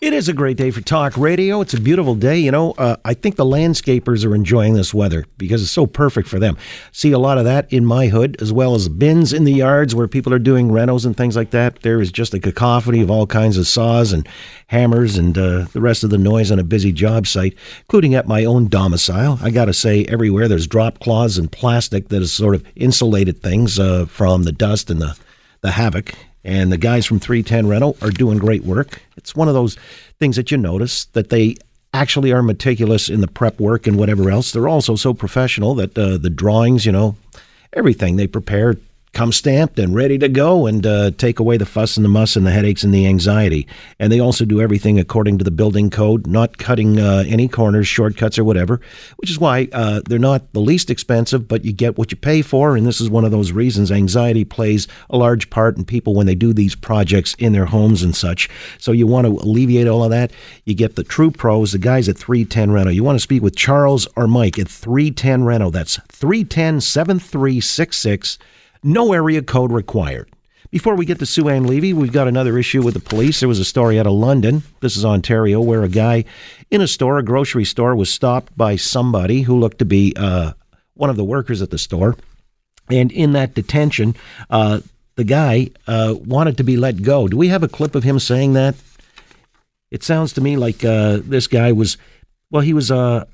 [0.00, 1.60] It is a great day for talk radio.
[1.60, 2.38] It's a beautiful day.
[2.38, 6.26] You know, uh, I think the landscapers are enjoying this weather because it's so perfect
[6.26, 6.56] for them.
[6.90, 9.94] See a lot of that in my hood, as well as bins in the yards
[9.94, 11.82] where people are doing renos and things like that.
[11.82, 14.26] There is just a cacophony of all kinds of saws and
[14.68, 18.26] hammers and uh, the rest of the noise on a busy job site, including at
[18.26, 19.38] my own domicile.
[19.42, 23.42] I got to say, everywhere there's drop cloths and plastic that has sort of insulated
[23.42, 25.14] things uh, from the dust and the,
[25.60, 26.14] the havoc
[26.44, 29.02] and the guys from 310 Reno are doing great work.
[29.16, 29.76] It's one of those
[30.18, 31.56] things that you notice that they
[31.92, 34.52] actually are meticulous in the prep work and whatever else.
[34.52, 37.16] They're also so professional that uh, the drawings, you know,
[37.72, 38.76] everything they prepare
[39.12, 42.36] come stamped and ready to go and uh, take away the fuss and the muss
[42.36, 43.66] and the headaches and the anxiety.
[43.98, 47.88] And they also do everything according to the building code, not cutting uh, any corners,
[47.88, 48.80] shortcuts, or whatever,
[49.16, 52.40] which is why uh, they're not the least expensive, but you get what you pay
[52.40, 52.76] for.
[52.76, 56.26] And this is one of those reasons anxiety plays a large part in people when
[56.26, 58.48] they do these projects in their homes and such.
[58.78, 60.32] So you want to alleviate all of that.
[60.64, 62.90] You get the true pros, the guys at 310 Reno.
[62.90, 65.70] You want to speak with Charles or Mike at 310 Reno.
[65.70, 68.38] That's 310 7366.
[68.82, 70.30] No area code required.
[70.70, 73.40] Before we get to Sue Ann Levy, we've got another issue with the police.
[73.40, 76.24] There was a story out of London, this is Ontario, where a guy
[76.70, 80.52] in a store, a grocery store, was stopped by somebody who looked to be uh,
[80.94, 82.16] one of the workers at the store.
[82.88, 84.14] And in that detention,
[84.48, 84.80] uh,
[85.16, 87.26] the guy uh, wanted to be let go.
[87.26, 88.76] Do we have a clip of him saying that?
[89.90, 91.98] It sounds to me like uh, this guy was,
[92.50, 93.24] well, he was uh,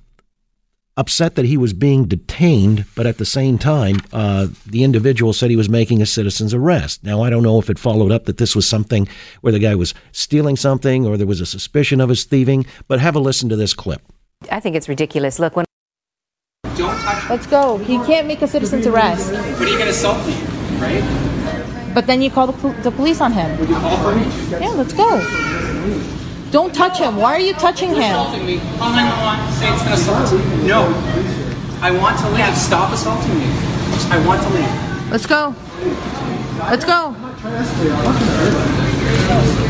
[0.96, 5.50] upset that he was being detained, but at the same time, uh, the individual said
[5.50, 7.04] he was making a citizen's arrest.
[7.04, 9.06] Now, I don't know if it followed up that this was something
[9.42, 13.00] where the guy was stealing something or there was a suspicion of his thieving, but
[13.00, 14.02] have a listen to this clip.
[14.50, 15.38] I think it's ridiculous.
[15.38, 15.66] Look, when.
[16.76, 16.96] Don't
[17.28, 17.78] Let's go.
[17.78, 19.30] He can't make a citizen's arrest.
[19.32, 20.34] But are you going to assault me,
[20.78, 21.92] right?
[21.94, 23.58] But then you call the, pol- the police on him.
[23.58, 24.24] Would you call for me?
[24.50, 26.25] Yeah, let's go.
[26.56, 27.16] Don't touch him.
[27.16, 27.98] Why are you touching him?
[27.98, 28.56] Assaulting me.
[28.78, 29.52] Call 911.
[29.60, 30.32] Say it's an assault.
[30.64, 30.88] No.
[31.82, 32.56] I want to leave.
[32.56, 33.44] Stop assaulting me.
[34.08, 35.10] I want to leave.
[35.10, 35.54] Let's go.
[36.60, 37.14] Let's go.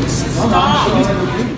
[0.07, 1.56] Stop.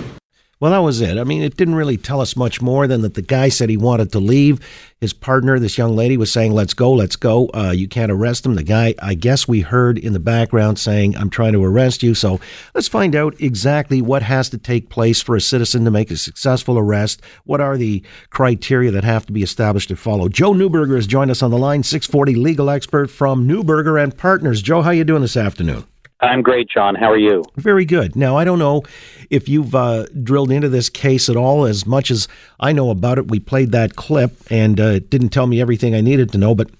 [0.60, 1.16] Well, that was it.
[1.16, 3.78] I mean, it didn't really tell us much more than that the guy said he
[3.78, 4.60] wanted to leave.
[5.00, 7.48] His partner, this young lady, was saying, Let's go, let's go.
[7.54, 8.56] Uh, you can't arrest him.
[8.56, 12.14] The guy, I guess we heard in the background saying, I'm trying to arrest you.
[12.14, 12.40] So
[12.74, 16.18] let's find out exactly what has to take place for a citizen to make a
[16.18, 17.22] successful arrest.
[17.44, 20.28] What are the criteria that have to be established to follow?
[20.28, 24.60] Joe Neuberger has joined us on the line, 640 legal expert from Neuberger and Partners.
[24.60, 25.86] Joe, how you doing this afternoon?
[26.20, 26.94] I'm great, John.
[26.94, 27.42] How are you?
[27.56, 28.14] Very good.
[28.14, 28.82] Now, I don't know
[29.30, 31.64] if you've uh, drilled into this case at all.
[31.64, 35.30] As much as I know about it, we played that clip and uh, it didn't
[35.30, 36.54] tell me everything I needed to know.
[36.54, 36.70] But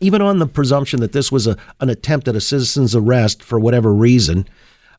[0.00, 3.58] even on the presumption that this was a, an attempt at a citizen's arrest for
[3.58, 4.46] whatever reason,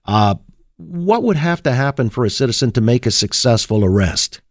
[0.06, 0.36] uh,
[0.78, 4.42] what would have to happen for a citizen to make a successful arrest?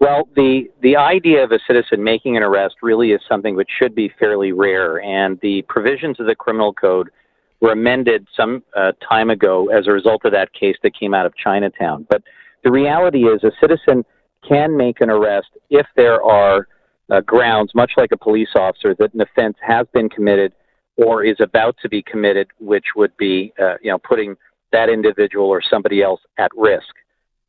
[0.00, 3.94] Well, the the idea of a citizen making an arrest really is something which should
[3.94, 7.10] be fairly rare, and the provisions of the criminal code
[7.60, 11.26] were amended some uh, time ago as a result of that case that came out
[11.26, 12.06] of Chinatown.
[12.08, 12.22] But
[12.62, 14.04] the reality is, a citizen
[14.46, 16.68] can make an arrest if there are
[17.10, 20.52] uh, grounds, much like a police officer, that an offense has been committed
[20.96, 24.36] or is about to be committed, which would be, uh, you know, putting
[24.72, 26.94] that individual or somebody else at risk.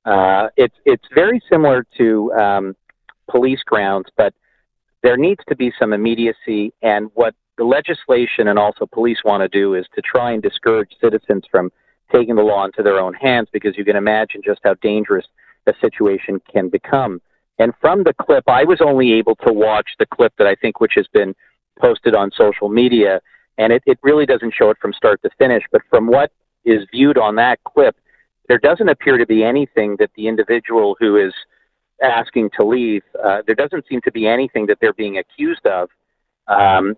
[0.05, 2.75] Uh, it's it's very similar to um,
[3.29, 4.33] police grounds, but
[5.05, 6.73] there needs to be some immediacy.
[6.81, 10.89] And what the legislation and also police want to do is to try and discourage
[10.99, 11.71] citizens from
[12.11, 15.27] taking the law into their own hands because you can imagine just how dangerous
[15.67, 17.21] a situation can become.
[17.59, 20.79] And from the clip, I was only able to watch the clip that I think
[20.79, 21.35] which has been
[21.79, 23.22] posted on social media,
[23.59, 25.63] and it, it really doesn't show it from start to finish.
[25.72, 26.31] But from what
[26.66, 27.95] is viewed on that clip,
[28.47, 31.33] there doesn't appear to be anything that the individual who is
[32.01, 35.89] asking to leave, uh, there doesn't seem to be anything that they're being accused of.
[36.47, 36.95] Um,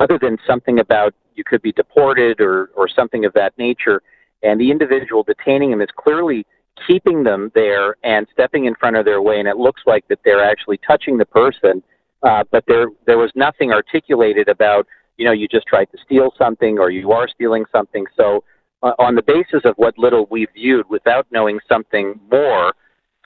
[0.00, 4.02] other than something about you could be deported or, or something of that nature.
[4.42, 6.46] And the individual detaining them is clearly
[6.86, 9.38] keeping them there and stepping in front of their way.
[9.38, 11.82] And it looks like that they're actually touching the person,
[12.22, 14.86] uh, but there there was nothing articulated about
[15.16, 18.06] you know you just tried to steal something or you are stealing something.
[18.16, 18.44] So
[18.82, 22.74] uh, on the basis of what little we viewed, without knowing something more,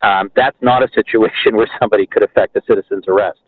[0.03, 3.39] um, that's not a situation where somebody could affect a citizen's arrest.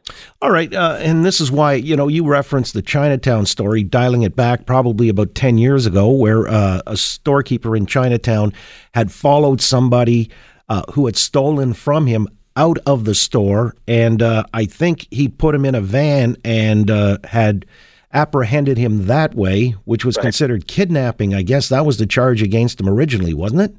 [0.42, 4.22] All right, uh, and this is why you know you referenced the Chinatown story, dialing
[4.22, 8.52] it back probably about ten years ago, where uh, a storekeeper in Chinatown
[8.94, 10.30] had followed somebody
[10.68, 12.26] uh, who had stolen from him
[12.56, 16.90] out of the store, and uh, I think he put him in a van and
[16.90, 17.64] uh, had
[18.12, 20.24] apprehended him that way, which was Right.
[20.24, 21.32] considered kidnapping.
[21.32, 23.76] I guess that was the charge against him originally, wasn't it?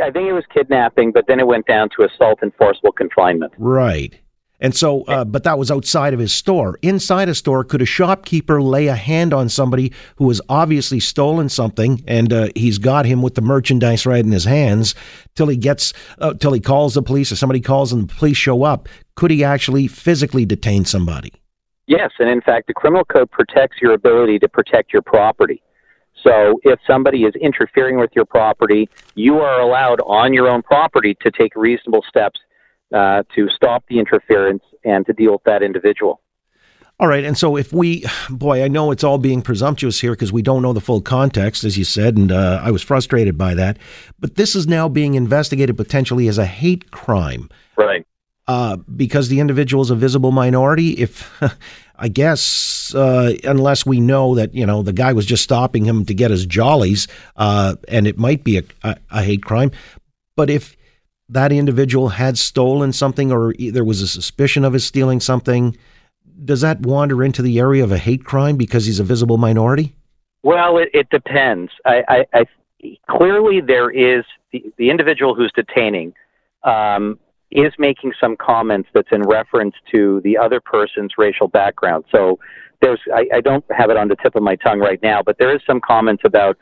[0.00, 3.52] I think it was kidnapping, but then it went down to assault and forcible confinement.
[3.58, 4.18] Right.
[4.62, 6.78] And so, uh, but that was outside of his store.
[6.82, 11.48] Inside a store, could a shopkeeper lay a hand on somebody who has obviously stolen
[11.48, 14.94] something, and uh, he's got him with the merchandise right in his hands
[15.34, 18.36] till he gets, uh, till he calls the police, or somebody calls and the police
[18.36, 18.88] show up?
[19.16, 21.32] Could he actually physically detain somebody?
[21.88, 25.60] Yes, and in fact, the criminal code protects your ability to protect your property.
[26.22, 31.16] So if somebody is interfering with your property, you are allowed on your own property
[31.22, 32.40] to take reasonable steps
[32.94, 36.20] uh, to stop the interference and to deal with that individual.
[37.00, 37.24] All right.
[37.24, 40.62] And so, if we, boy, I know it's all being presumptuous here because we don't
[40.62, 43.78] know the full context, as you said, and uh, I was frustrated by that.
[44.20, 47.48] But this is now being investigated potentially as a hate crime.
[47.76, 48.06] Right.
[48.52, 50.90] Uh, because the individual is a visible minority.
[50.90, 51.42] If,
[51.96, 56.04] I guess, uh, unless we know that, you know, the guy was just stopping him
[56.04, 59.70] to get his jollies, uh, and it might be a, a, a hate crime.
[60.36, 60.76] But if,
[61.30, 65.74] that individual had stolen something or there was a suspicion of his stealing something,
[66.44, 69.96] does that wander into the area of a hate crime because he's a visible minority?
[70.42, 71.72] Well, it, it depends.
[71.86, 76.12] I, I, I, clearly, there is the, the individual who's detaining
[76.64, 77.18] um,
[77.52, 82.04] is making some comments that's in reference to the other person's racial background.
[82.10, 82.38] So
[82.80, 85.36] there's, I, I don't have it on the tip of my tongue right now, but
[85.38, 86.56] there is some comments about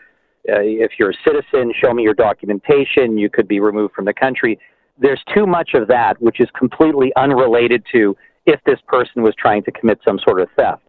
[0.49, 3.19] uh, if you're a citizen, show me your documentation.
[3.19, 4.59] You could be removed from the country.
[4.99, 8.17] There's too much of that, which is completely unrelated to
[8.47, 10.83] if this person was trying to commit some sort of theft.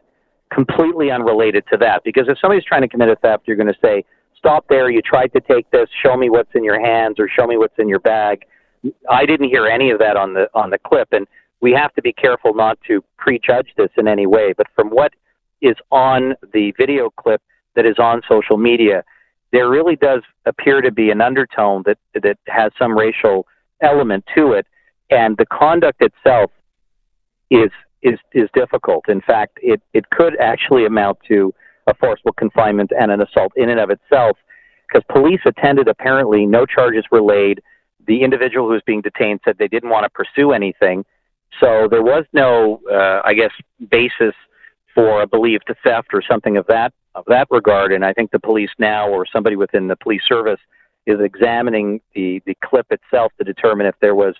[0.53, 2.03] Completely unrelated to that.
[2.03, 4.05] Because if somebody's trying to commit a theft, you're going to say,
[4.37, 4.89] stop there.
[4.89, 5.87] You tried to take this.
[6.03, 8.43] Show me what's in your hands or show me what's in your bag.
[9.09, 11.27] I didn't hear any of that on the on the clip, and
[11.61, 14.53] we have to be careful not to prejudge this in any way.
[14.55, 15.13] But from what
[15.61, 17.41] is on the video clip
[17.75, 19.03] that is on social media,
[19.51, 23.45] there really does appear to be an undertone that that has some racial
[23.81, 24.65] element to it,
[25.09, 26.51] and the conduct itself
[27.49, 27.69] is
[28.01, 29.07] is is difficult.
[29.09, 31.53] In fact, it it could actually amount to
[31.87, 34.37] a forcible confinement and an assault in and of itself,
[34.87, 35.87] because police attended.
[35.87, 37.61] Apparently, no charges were laid.
[38.07, 41.05] The individual who was being detained said they didn't want to pursue anything,
[41.59, 43.51] so there was no, uh, I guess,
[43.89, 44.33] basis
[44.95, 47.91] for a believed theft or something of that of that regard.
[47.91, 50.59] And I think the police now, or somebody within the police service,
[51.05, 54.35] is examining the the clip itself to determine if there was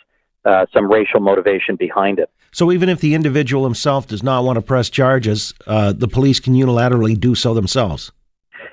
[0.46, 2.30] uh, some racial motivation behind it.
[2.52, 6.40] So even if the individual himself does not want to press charges, uh, the police
[6.40, 8.12] can unilaterally do so themselves.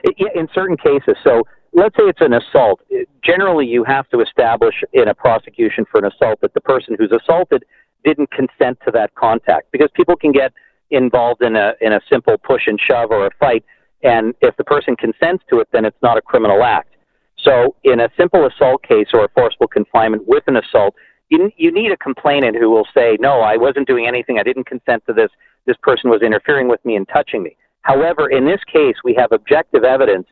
[0.03, 2.81] It, in certain cases, so let's say it's an assault.
[3.23, 7.13] Generally, you have to establish in a prosecution for an assault that the person who's
[7.13, 7.65] assaulted
[8.05, 10.53] didn't consent to that contact, because people can get
[10.91, 13.65] involved in a in a simple push and shove or a fight
[14.03, 16.95] and if the person consents to it, then it's not a criminal act.
[17.39, 20.95] So in a simple assault case or a forcible confinement with an assault,
[21.31, 24.39] you, you need a complainant who will say, no, I wasn't doing anything.
[24.39, 25.31] I didn't consent to this.
[25.67, 27.57] This person was interfering with me and touching me.
[27.83, 30.27] However, in this case, we have objective evidence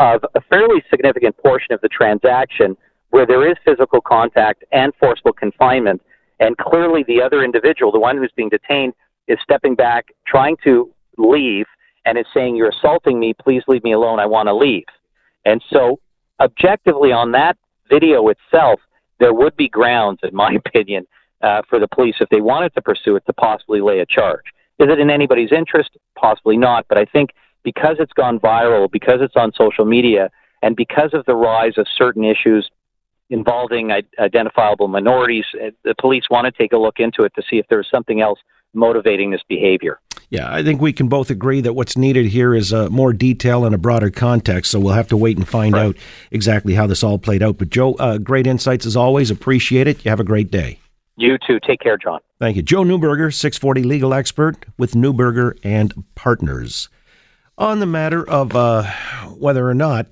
[0.00, 2.76] of a fairly significant portion of the transaction
[3.10, 6.00] where there is physical contact and forcible confinement.
[6.40, 8.94] And clearly, the other individual, the one who's being detained,
[9.28, 11.66] is stepping back, trying to leave,
[12.06, 14.86] and is saying, You're assaulting me, please leave me alone, I want to leave.
[15.44, 16.00] And so,
[16.40, 17.58] objectively, on that
[17.90, 18.80] video itself,
[19.18, 21.06] there would be grounds, in my opinion,
[21.42, 24.44] uh, for the police, if they wanted to pursue it, to possibly lay a charge.
[24.78, 25.90] Is it in anybody's interest?
[26.16, 26.86] Possibly not.
[26.88, 27.30] But I think
[27.62, 30.30] because it's gone viral, because it's on social media,
[30.62, 32.70] and because of the rise of certain issues
[33.30, 37.56] involving identifiable minorities, uh, the police want to take a look into it to see
[37.56, 38.38] if there's something else
[38.74, 40.00] motivating this behavior.
[40.30, 43.64] Yeah, I think we can both agree that what's needed here is uh, more detail
[43.64, 44.70] and a broader context.
[44.70, 45.86] So we'll have to wait and find right.
[45.86, 45.96] out
[46.30, 47.58] exactly how this all played out.
[47.58, 49.30] But Joe, uh, great insights as always.
[49.30, 50.04] Appreciate it.
[50.04, 50.78] You have a great day.
[51.16, 51.58] You too.
[51.66, 52.20] Take care, John.
[52.38, 52.62] Thank you.
[52.62, 56.88] Joe Neuberger, 640 legal expert with Neuberger and Partners.
[57.60, 58.84] On the matter of uh,
[59.36, 60.06] whether or not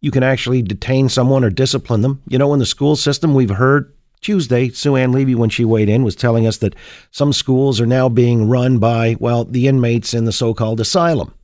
[0.00, 3.50] you can actually detain someone or discipline them, you know, in the school system, we've
[3.50, 6.76] heard Tuesday, Sue Ann Levy, when she weighed in, was telling us that
[7.10, 11.34] some schools are now being run by, well, the inmates in the so called asylum.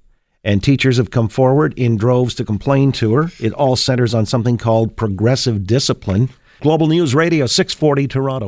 [0.44, 3.32] And teachers have come forward in droves to complain to her.
[3.40, 6.28] It all centers on something called progressive discipline.
[6.60, 8.36] Global News Radio, 640 Toronto.